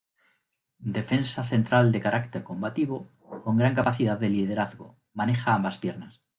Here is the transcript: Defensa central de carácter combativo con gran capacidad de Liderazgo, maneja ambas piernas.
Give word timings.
Defensa 0.95 1.43
central 1.49 1.91
de 1.95 2.01
carácter 2.05 2.41
combativo 2.49 2.95
con 3.43 3.55
gran 3.57 3.75
capacidad 3.75 4.17
de 4.19 4.29
Liderazgo, 4.29 4.97
maneja 5.13 5.53
ambas 5.53 5.77
piernas. 5.77 6.19